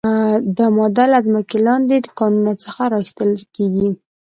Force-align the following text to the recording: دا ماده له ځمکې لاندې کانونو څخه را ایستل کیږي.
دا 0.57 0.65
ماده 0.77 1.05
له 1.13 1.19
ځمکې 1.25 1.57
لاندې 1.67 1.95
کانونو 2.17 2.53
څخه 2.63 2.83
را 2.91 2.97
ایستل 3.03 3.31
کیږي. 3.55 3.87